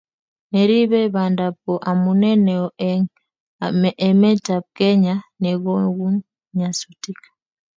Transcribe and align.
Ne 0.51 0.61
ribei 0.69 1.11
bandap 1.15 1.55
ko 1.63 1.73
amune 1.91 2.31
neo 2.45 2.67
eng 2.89 3.03
emetab 4.09 4.63
Kenya 4.77 5.15
nekonu 5.41 6.09
nyasutik 6.57 7.19